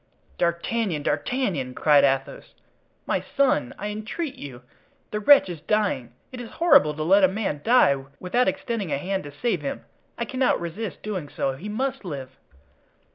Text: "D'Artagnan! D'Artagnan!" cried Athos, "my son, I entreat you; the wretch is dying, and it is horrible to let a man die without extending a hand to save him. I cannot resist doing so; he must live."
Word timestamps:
"D'Artagnan! 0.39 1.03
D'Artagnan!" 1.03 1.75
cried 1.75 2.03
Athos, 2.03 2.55
"my 3.05 3.23
son, 3.37 3.71
I 3.77 3.89
entreat 3.89 4.33
you; 4.33 4.63
the 5.11 5.19
wretch 5.19 5.47
is 5.47 5.61
dying, 5.61 6.11
and 6.33 6.41
it 6.41 6.41
is 6.43 6.49
horrible 6.53 6.95
to 6.95 7.03
let 7.03 7.23
a 7.23 7.27
man 7.27 7.61
die 7.63 8.05
without 8.19 8.47
extending 8.47 8.91
a 8.91 8.97
hand 8.97 9.25
to 9.25 9.31
save 9.31 9.61
him. 9.61 9.85
I 10.17 10.25
cannot 10.25 10.59
resist 10.59 11.03
doing 11.03 11.29
so; 11.29 11.53
he 11.55 11.69
must 11.69 12.03
live." 12.03 12.31